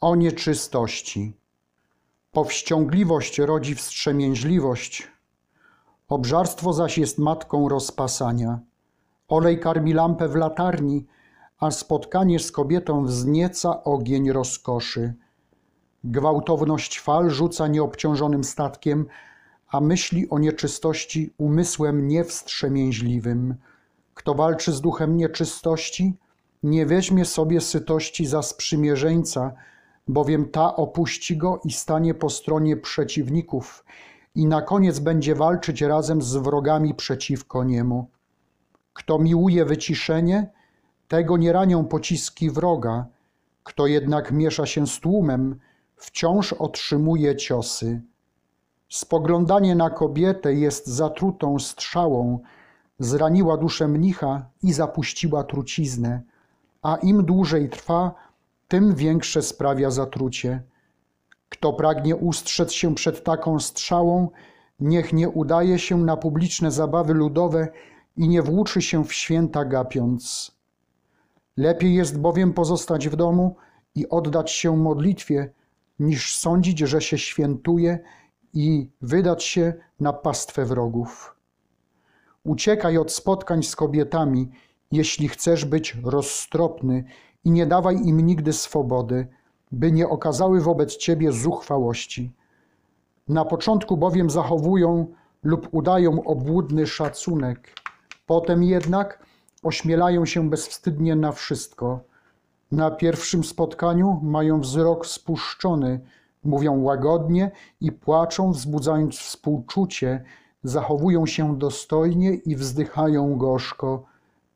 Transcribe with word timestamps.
o 0.00 0.16
nieczystości. 0.16 1.36
Powściągliwość 2.32 3.38
rodzi 3.38 3.74
wstrzemięźliwość, 3.74 5.08
obżarstwo 6.08 6.72
zaś 6.72 6.98
jest 6.98 7.18
matką 7.18 7.68
rozpasania. 7.68 8.58
Olej 9.28 9.60
karmi 9.60 9.92
lampę 9.92 10.28
w 10.28 10.34
latarni, 10.34 11.06
a 11.58 11.70
spotkanie 11.70 12.38
z 12.38 12.52
kobietą 12.52 13.04
wznieca 13.04 13.84
ogień 13.84 14.32
rozkoszy. 14.32 15.14
Gwałtowność 16.04 17.00
fal 17.00 17.30
rzuca 17.30 17.66
nieobciążonym 17.66 18.44
statkiem, 18.44 19.06
a 19.68 19.80
myśli 19.80 20.30
o 20.30 20.38
nieczystości 20.38 21.34
umysłem 21.38 22.08
niewstrzemięźliwym. 22.08 23.54
Kto 24.14 24.34
walczy 24.34 24.72
z 24.72 24.80
duchem 24.80 25.16
nieczystości, 25.16 26.16
nie 26.62 26.86
weźmie 26.86 27.24
sobie 27.24 27.60
sytości 27.60 28.26
za 28.26 28.42
sprzymierzeńca, 28.42 29.54
bowiem 30.08 30.48
ta 30.48 30.76
opuści 30.76 31.36
go 31.36 31.60
i 31.64 31.72
stanie 31.72 32.14
po 32.14 32.30
stronie 32.30 32.76
przeciwników 32.76 33.84
i 34.34 34.46
na 34.46 34.62
koniec 34.62 34.98
będzie 34.98 35.34
walczyć 35.34 35.82
razem 35.82 36.22
z 36.22 36.36
wrogami 36.36 36.94
przeciwko 36.94 37.64
niemu. 37.64 38.10
Kto 38.92 39.18
miłuje 39.18 39.64
wyciszenie, 39.64 40.50
tego 41.08 41.36
nie 41.36 41.52
ranią 41.52 41.84
pociski 41.84 42.50
wroga, 42.50 43.06
kto 43.62 43.86
jednak 43.86 44.32
miesza 44.32 44.66
się 44.66 44.86
z 44.86 45.00
tłumem, 45.00 45.60
wciąż 45.96 46.52
otrzymuje 46.52 47.36
ciosy. 47.36 48.02
Spoglądanie 48.88 49.74
na 49.74 49.90
kobietę 49.90 50.54
jest 50.54 50.86
zatrutą 50.86 51.58
strzałą, 51.58 52.38
zraniła 52.98 53.56
duszę 53.56 53.88
mnicha 53.88 54.46
i 54.62 54.72
zapuściła 54.72 55.44
truciznę, 55.44 56.22
a 56.82 56.96
im 56.96 57.24
dłużej 57.24 57.68
trwa, 57.68 58.14
tym 58.68 58.94
większe 58.94 59.42
sprawia 59.42 59.90
zatrucie. 59.90 60.62
Kto 61.48 61.72
pragnie 61.72 62.16
ustrzec 62.16 62.72
się 62.72 62.94
przed 62.94 63.24
taką 63.24 63.60
strzałą, 63.60 64.30
niech 64.80 65.12
nie 65.12 65.28
udaje 65.28 65.78
się 65.78 65.98
na 65.98 66.16
publiczne 66.16 66.70
zabawy 66.70 67.14
ludowe 67.14 67.68
i 68.16 68.28
nie 68.28 68.42
włóczy 68.42 68.82
się 68.82 69.04
w 69.04 69.12
święta 69.12 69.64
gapiąc. 69.64 70.50
Lepiej 71.56 71.94
jest 71.94 72.20
bowiem 72.20 72.52
pozostać 72.52 73.08
w 73.08 73.16
domu 73.16 73.56
i 73.94 74.08
oddać 74.08 74.50
się 74.50 74.76
modlitwie, 74.76 75.50
niż 75.98 76.36
sądzić, 76.36 76.78
że 76.78 77.00
się 77.00 77.18
świętuje 77.18 77.98
i 78.54 78.90
wydać 79.02 79.44
się 79.44 79.74
na 80.00 80.12
pastwę 80.12 80.64
wrogów. 80.64 81.36
Uciekaj 82.44 82.98
od 82.98 83.12
spotkań 83.12 83.62
z 83.62 83.76
kobietami, 83.76 84.50
jeśli 84.92 85.28
chcesz 85.28 85.64
być 85.64 85.96
rozstropny 86.04 87.04
i 87.44 87.50
nie 87.50 87.66
dawaj 87.66 87.96
im 88.04 88.20
nigdy 88.20 88.52
swobody, 88.52 89.26
by 89.72 89.92
nie 89.92 90.08
okazały 90.08 90.60
wobec 90.60 90.96
ciebie 90.96 91.32
zuchwałości. 91.32 92.32
Na 93.28 93.44
początku 93.44 93.96
bowiem 93.96 94.30
zachowują 94.30 95.06
lub 95.42 95.68
udają 95.72 96.24
obłudny 96.24 96.86
szacunek, 96.86 97.74
potem 98.26 98.62
jednak 98.62 99.26
ośmielają 99.62 100.26
się 100.26 100.50
bezwstydnie 100.50 101.16
na 101.16 101.32
wszystko. 101.32 102.00
Na 102.72 102.90
pierwszym 102.90 103.44
spotkaniu 103.44 104.20
mają 104.22 104.60
wzrok 104.60 105.06
spuszczony, 105.06 106.00
mówią 106.44 106.82
łagodnie 106.82 107.50
i 107.80 107.92
płaczą, 107.92 108.52
wzbudzając 108.52 109.18
współczucie, 109.18 110.24
zachowują 110.62 111.26
się 111.26 111.58
dostojnie 111.58 112.34
i 112.34 112.56
wzdychają 112.56 113.36
gorzko, 113.36 114.04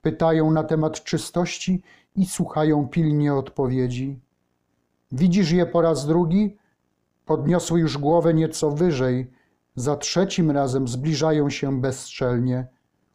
pytają 0.03 0.51
na 0.51 0.65
temat 0.65 1.05
czystości 1.05 1.83
i 2.17 2.27
słuchają 2.27 2.89
pilnie 2.89 3.35
odpowiedzi. 3.35 4.21
Widzisz 5.13 5.51
je 5.51 5.67
po 5.67 5.83
raz 5.83 6.07
drugi? 6.07 6.57
Podniosły 7.27 7.81
już 7.81 7.99
głowę 7.99 8.35
nieco 8.35 8.71
wyżej, 8.71 9.31
za 9.77 9.97
trzecim 9.97 10.51
razem 10.51 10.89
zbliżają 10.89 11.51
się 11.51 11.81
bezczelnie. 11.81 12.67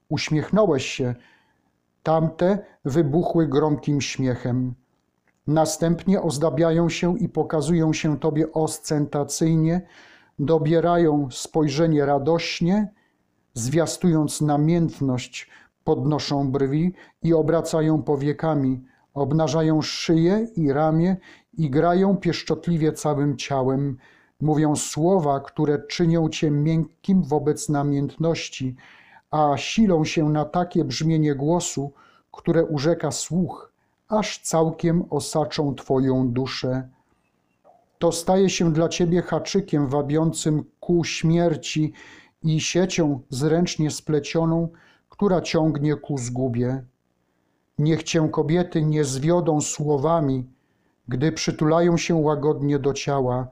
Uśmiechnąłeś 0.10 0.86
się, 0.86 1.16
tamte 2.04 2.60
wybuchły 2.86 3.48
gromkim 3.48 4.02
śmiechem. 4.02 4.76
Następnie 5.48 6.22
ozdabiają 6.22 6.90
się 6.90 7.18
i 7.18 7.30
pokazują 7.30 7.94
się 7.94 8.20
tobie 8.20 8.52
ostentacyjnie, 8.52 9.82
dobierają 10.40 11.28
spojrzenie 11.32 12.06
radośnie, 12.06 12.94
zwiastując 13.54 14.42
namiętność, 14.42 15.50
podnoszą 15.88 16.52
brwi 16.52 16.94
i 17.24 17.34
obracają 17.34 18.04
powiekami, 18.04 18.84
obnażają 19.14 19.82
szyję 19.82 20.48
i 20.56 20.74
ramię 20.74 21.18
i 21.58 21.70
grają 21.70 22.18
pieszczotliwie 22.18 22.94
całym 22.94 23.38
ciałem, 23.38 23.98
mówią 24.42 24.76
słowa, 24.76 25.40
które 25.40 25.80
czynią 25.90 26.30
cię 26.30 26.52
miękkim 26.52 27.24
wobec 27.24 27.70
namiętności, 27.70 28.76
a 29.32 29.58
silą 29.58 30.06
się 30.06 30.30
na 30.30 30.46
takie 30.46 30.86
brzmienie 30.86 31.36
głosu, 31.36 31.92
które 32.32 32.66
urzeka 32.66 33.12
słuch, 33.12 33.72
aż 34.08 34.40
całkiem 34.40 35.06
osaczą 35.10 35.76
twoją 35.76 36.30
duszę. 36.30 36.90
To 38.00 38.12
staje 38.12 38.50
się 38.50 38.74
dla 38.74 38.90
ciebie 38.90 39.22
haczykiem 39.22 39.88
wabiącym 39.88 40.64
ku 40.80 41.04
śmierci 41.04 41.94
i 42.44 42.62
siecią 42.62 43.20
zręcznie 43.30 43.92
splecioną, 43.92 44.70
która 45.18 45.42
ciągnie 45.42 45.96
ku 45.96 46.18
zgubie. 46.18 46.84
Niech 47.78 48.04
cię 48.04 48.30
kobiety 48.32 48.82
nie 48.82 49.04
zwiodą 49.04 49.62
słowami, 49.62 50.50
gdy 51.08 51.32
przytulają 51.32 51.98
się 51.98 52.16
łagodnie 52.16 52.80
do 52.80 52.94
ciała, 52.94 53.48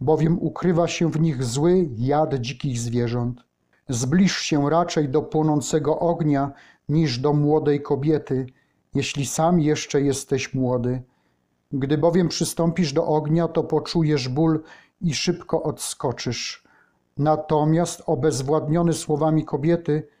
bowiem 0.00 0.38
ukrywa 0.42 0.88
się 0.88 1.10
w 1.10 1.20
nich 1.20 1.44
zły 1.44 1.88
jad 1.96 2.34
dzikich 2.34 2.78
zwierząt. 2.78 3.44
Zbliż 3.88 4.38
się 4.38 4.70
raczej 4.70 5.08
do 5.08 5.22
płonącego 5.22 5.98
ognia 5.98 6.52
niż 6.88 7.18
do 7.18 7.32
młodej 7.32 7.82
kobiety, 7.82 8.46
jeśli 8.94 9.26
sam 9.26 9.60
jeszcze 9.60 10.00
jesteś 10.00 10.54
młody. 10.54 11.02
Gdy 11.72 11.98
bowiem 11.98 12.28
przystąpisz 12.28 12.92
do 12.92 13.06
ognia, 13.06 13.48
to 13.48 13.64
poczujesz 13.64 14.28
ból 14.28 14.62
i 15.00 15.14
szybko 15.14 15.62
odskoczysz. 15.62 16.64
Natomiast 17.18 18.02
obezwładniony 18.06 18.92
słowami 18.92 19.44
kobiety, 19.44 20.13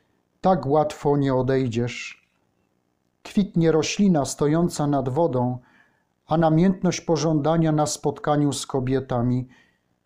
tak 0.44 0.66
łatwo 0.66 1.16
nie 1.16 1.34
odejdziesz. 1.34 2.28
Kwitnie 3.22 3.72
roślina 3.72 4.24
stojąca 4.24 4.86
nad 4.86 5.08
wodą, 5.08 5.58
a 6.26 6.36
namiętność 6.36 7.00
pożądania 7.00 7.72
na 7.72 7.86
spotkaniu 7.86 8.52
z 8.52 8.66
kobietami. 8.66 9.48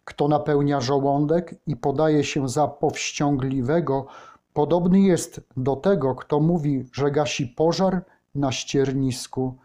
Kto 0.04 0.28
napełnia 0.28 0.80
żołądek 0.80 1.54
i 1.66 1.76
podaje 1.76 2.24
się 2.24 2.48
za 2.48 2.68
powściągliwego, 2.68 4.06
podobny 4.52 5.00
jest 5.00 5.40
do 5.56 5.76
tego, 5.76 6.14
kto 6.14 6.40
mówi, 6.40 6.88
że 6.92 7.10
gasi 7.10 7.46
pożar 7.46 8.04
na 8.34 8.52
ściernisku. 8.52 9.56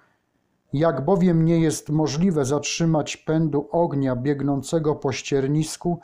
Jak 0.74 1.06
bowiem 1.06 1.46
nie 1.46 1.60
jest 1.60 1.90
możliwe 1.90 2.46
zatrzymać 2.46 3.18
pędu 3.18 3.68
ognia 3.72 4.16
biegnącego 4.16 4.96
po 4.96 5.12
ściernisku, 5.12 6.00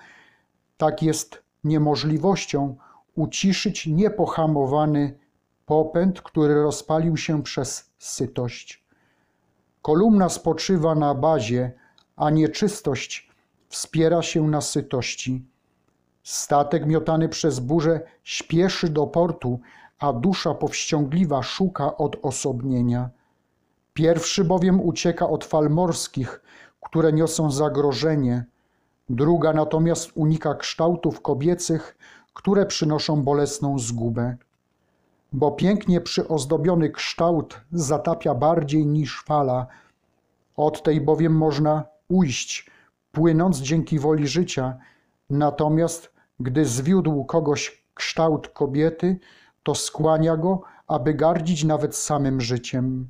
tak 0.77 1.03
jest 1.03 1.43
niemożliwością 1.63 2.75
uciszyć 3.19 3.87
niepohamowany 3.87 5.19
popęd, 5.65 6.21
który 6.21 6.63
rozpalił 6.63 7.17
się 7.17 7.43
przez 7.43 7.91
sytość. 7.97 8.83
Kolumna 9.81 10.29
spoczywa 10.29 10.95
na 10.95 11.15
bazie, 11.15 11.71
a 12.15 12.29
nieczystość 12.29 13.29
wspiera 13.69 14.21
się 14.21 14.47
na 14.47 14.61
sytości. 14.61 15.45
Statek 16.23 16.85
miotany 16.85 17.29
przez 17.29 17.59
burzę 17.59 18.01
śpieszy 18.23 18.89
do 18.89 19.07
portu, 19.07 19.59
a 19.99 20.13
dusza 20.13 20.53
powściągliwa 20.53 21.43
szuka 21.43 21.97
odosobnienia. 21.97 23.09
Pierwszy 23.93 24.43
bowiem 24.43 24.81
ucieka 24.81 25.29
od 25.29 25.45
fal 25.45 25.69
morskich, 25.69 26.41
które 26.81 27.13
niosą 27.13 27.51
zagrożenie, 27.51 28.45
druga 29.09 29.53
natomiast 29.53 30.11
unika 30.15 30.55
kształtów 30.55 31.21
kobiecych, 31.21 31.97
które 32.39 32.65
przynoszą 32.65 33.23
bolesną 33.23 33.79
zgubę. 33.79 34.37
Bo 35.33 35.51
pięknie 35.51 36.01
przyozdobiony 36.01 36.89
kształt 36.89 37.61
zatapia 37.71 38.35
bardziej 38.35 38.85
niż 38.85 39.23
fala. 39.23 39.67
Od 40.55 40.83
tej 40.83 41.01
bowiem 41.01 41.37
można 41.37 41.83
ujść, 42.07 42.71
płynąc 43.11 43.59
dzięki 43.59 43.99
woli 43.99 44.27
życia, 44.27 44.77
natomiast 45.29 46.13
gdy 46.39 46.65
zwiódł 46.65 47.25
kogoś 47.25 47.85
kształt 47.93 48.47
kobiety, 48.47 49.19
to 49.63 49.75
skłania 49.75 50.37
go, 50.37 50.61
aby 50.87 51.13
gardzić 51.13 51.63
nawet 51.63 51.95
samym 51.95 52.41
życiem. 52.41 53.09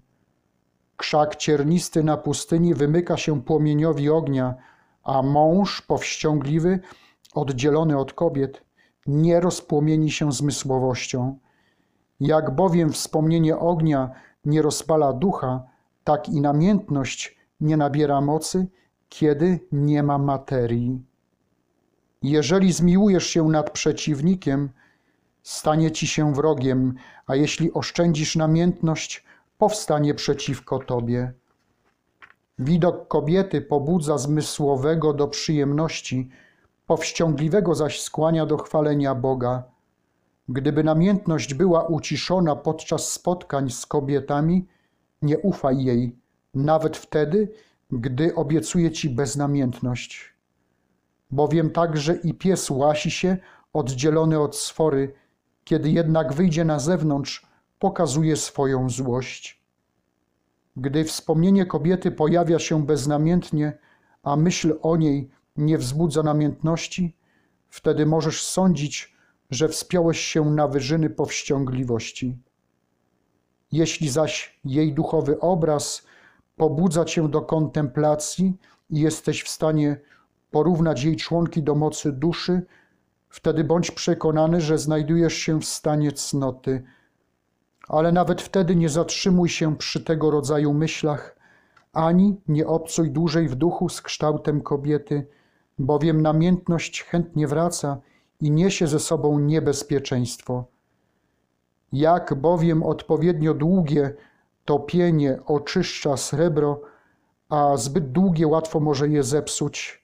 Krzak 0.97 1.35
ciernisty 1.35 2.03
na 2.03 2.17
pustyni 2.17 2.73
wymyka 2.73 3.17
się 3.17 3.41
płomieniowi 3.41 4.09
ognia, 4.09 4.55
a 5.03 5.21
mąż 5.21 5.81
powściągliwy, 5.81 6.79
oddzielony 7.33 7.97
od 7.97 8.13
kobiet, 8.13 8.68
nie 9.07 9.39
rozpłomieni 9.39 10.11
się 10.11 10.31
zmysłowością. 10.31 11.37
Jak 12.19 12.55
bowiem 12.55 12.91
wspomnienie 12.91 13.57
ognia 13.57 14.11
nie 14.45 14.61
rozpala 14.61 15.13
ducha, 15.13 15.63
tak 16.03 16.29
i 16.29 16.41
namiętność 16.41 17.37
nie 17.61 17.77
nabiera 17.77 18.21
mocy 18.21 18.67
kiedy 19.09 19.59
nie 19.71 20.03
ma 20.03 20.17
materii. 20.17 21.03
Jeżeli 22.21 22.73
zmiłujesz 22.73 23.27
się 23.27 23.43
nad 23.43 23.71
przeciwnikiem, 23.71 24.69
stanie 25.43 25.91
ci 25.91 26.07
się 26.07 26.33
wrogiem, 26.33 26.95
a 27.27 27.35
jeśli 27.35 27.73
oszczędzisz 27.73 28.35
namiętność, 28.35 29.23
powstanie 29.57 30.13
przeciwko 30.13 30.79
tobie. 30.79 31.33
Widok 32.59 33.07
kobiety 33.07 33.61
pobudza 33.61 34.17
zmysłowego 34.17 35.13
do 35.13 35.27
przyjemności, 35.27 36.29
powściągliwego 36.89 37.75
zaś 37.75 38.01
skłania 38.01 38.45
do 38.45 38.57
chwalenia 38.57 39.15
Boga. 39.15 39.63
Gdyby 40.47 40.83
namiętność 40.83 41.53
była 41.53 41.83
uciszona 41.83 42.55
podczas 42.55 43.11
spotkań 43.11 43.69
z 43.69 43.85
kobietami, 43.85 44.67
nie 45.21 45.39
ufaj 45.39 45.83
jej, 45.83 46.19
nawet 46.53 46.97
wtedy, 46.97 47.51
gdy 47.91 48.35
obiecuje 48.35 48.91
ci 48.91 49.09
beznamiętność. 49.09 50.33
Bowiem 51.31 51.69
także 51.69 52.15
i 52.15 52.33
pies 52.33 52.69
łasi 52.69 53.11
się, 53.11 53.37
oddzielony 53.73 54.39
od 54.39 54.55
sfory, 54.55 55.13
kiedy 55.63 55.89
jednak 55.89 56.33
wyjdzie 56.33 56.65
na 56.65 56.79
zewnątrz, 56.79 57.47
pokazuje 57.79 58.35
swoją 58.35 58.89
złość. 58.89 59.63
Gdy 60.77 61.03
wspomnienie 61.03 61.65
kobiety 61.65 62.11
pojawia 62.11 62.59
się 62.59 62.85
beznamiętnie, 62.85 63.77
a 64.23 64.35
myśl 64.35 64.79
o 64.81 64.97
niej 64.97 65.38
nie 65.59 65.77
wzbudza 65.77 66.23
namiętności, 66.23 67.15
wtedy 67.67 68.05
możesz 68.05 68.43
sądzić, 68.43 69.15
że 69.49 69.69
wspiąłeś 69.69 70.19
się 70.19 70.45
na 70.45 70.67
wyżyny 70.67 71.09
powściągliwości. 71.09 72.37
Jeśli 73.71 74.09
zaś 74.09 74.59
jej 74.65 74.93
duchowy 74.93 75.39
obraz 75.39 76.05
pobudza 76.55 77.05
cię 77.05 77.29
do 77.29 77.41
kontemplacji 77.41 78.57
i 78.89 78.99
jesteś 78.99 79.43
w 79.43 79.49
stanie 79.49 80.01
porównać 80.51 81.03
jej 81.03 81.15
członki 81.15 81.63
do 81.63 81.75
mocy 81.75 82.11
duszy, 82.11 82.61
wtedy 83.29 83.63
bądź 83.63 83.91
przekonany, 83.91 84.61
że 84.61 84.77
znajdujesz 84.77 85.33
się 85.33 85.59
w 85.59 85.65
stanie 85.65 86.11
cnoty. 86.11 86.83
Ale 87.87 88.11
nawet 88.11 88.41
wtedy 88.41 88.75
nie 88.75 88.89
zatrzymuj 88.89 89.49
się 89.49 89.77
przy 89.77 90.03
tego 90.03 90.31
rodzaju 90.31 90.73
myślach, 90.73 91.35
ani 91.93 92.41
nie 92.47 92.67
obcuj 92.67 93.11
dłużej 93.11 93.47
w 93.47 93.55
duchu 93.55 93.89
z 93.89 94.01
kształtem 94.01 94.61
kobiety, 94.61 95.27
bowiem 95.79 96.21
namiętność 96.21 97.03
chętnie 97.03 97.47
wraca 97.47 97.97
i 98.41 98.51
niesie 98.51 98.87
ze 98.87 98.99
sobą 98.99 99.39
niebezpieczeństwo. 99.39 100.65
Jak 101.91 102.33
bowiem 102.35 102.83
odpowiednio 102.83 103.53
długie 103.53 104.13
topienie 104.65 105.39
oczyszcza 105.45 106.17
srebro, 106.17 106.81
a 107.49 107.77
zbyt 107.77 108.11
długie 108.11 108.47
łatwo 108.47 108.79
może 108.79 109.09
je 109.09 109.23
zepsuć, 109.23 110.03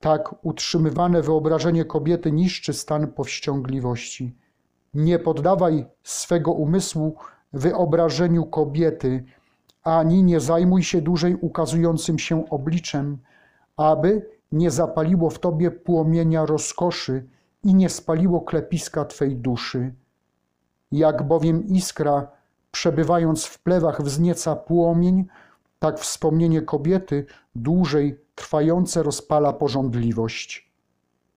tak 0.00 0.44
utrzymywane 0.44 1.22
wyobrażenie 1.22 1.84
kobiety 1.84 2.32
niszczy 2.32 2.72
stan 2.72 3.06
powściągliwości. 3.06 4.36
Nie 4.94 5.18
poddawaj 5.18 5.86
swego 6.02 6.52
umysłu 6.52 7.16
wyobrażeniu 7.52 8.46
kobiety, 8.46 9.24
ani 9.82 10.22
nie 10.22 10.40
zajmuj 10.40 10.82
się 10.82 11.00
dłużej 11.00 11.34
ukazującym 11.34 12.18
się 12.18 12.50
obliczem, 12.50 13.18
aby 13.76 14.39
nie 14.52 14.70
zapaliło 14.70 15.30
w 15.30 15.38
tobie 15.38 15.70
płomienia 15.70 16.46
rozkoszy 16.46 17.28
i 17.64 17.74
nie 17.74 17.88
spaliło 17.88 18.40
klepiska 18.40 19.04
twej 19.04 19.36
duszy. 19.36 19.94
Jak 20.92 21.22
bowiem 21.22 21.66
iskra, 21.66 22.28
przebywając 22.70 23.44
w 23.44 23.62
plewach, 23.62 24.02
wznieca 24.02 24.56
płomień, 24.56 25.26
tak 25.78 25.98
wspomnienie 25.98 26.62
kobiety 26.62 27.26
dłużej 27.54 28.20
trwające 28.34 29.02
rozpala 29.02 29.52
pożądliwość. 29.52 30.69